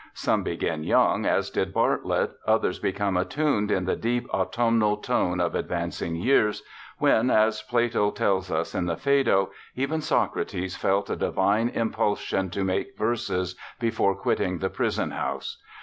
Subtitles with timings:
[0.15, 5.53] Some begin young, as did Bartlett; others become attuned in the deep autumnal tone of
[5.53, 6.63] advancing years,
[6.97, 12.63] when, as Plato tells us in the Phaedo, even Socrates felt a divine impulsion to
[12.63, 15.61] make verses before quitting the prison house.